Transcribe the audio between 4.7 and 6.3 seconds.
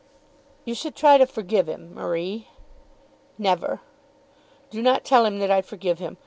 Do not tell him that I forgive him.